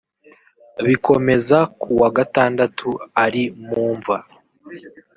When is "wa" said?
2.01-2.09